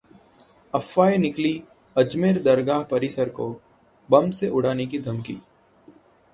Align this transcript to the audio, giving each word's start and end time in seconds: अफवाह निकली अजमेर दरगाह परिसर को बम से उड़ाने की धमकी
अफवाह 0.73 1.17
निकली 1.17 1.51
अजमेर 1.95 2.39
दरगाह 2.41 2.83
परिसर 2.83 3.29
को 3.29 3.49
बम 4.09 4.31
से 4.31 4.49
उड़ाने 4.49 4.85
की 4.85 4.99
धमकी 4.99 5.37